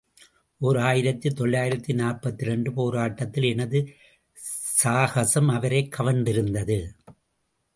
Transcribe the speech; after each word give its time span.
ஓர் 0.57 0.77
ஆயிரத்து 0.77 1.33
தொள்ளாயிரத்து 1.33 1.93
நாற்பத்திரண்டு 1.93 2.73
போராட்டத்தில் 2.73 3.43
எனது 3.43 3.87
சாகசம் 4.83 5.47
அவரைக் 5.47 5.95
கவர்ந்திருந்தது. 5.99 6.91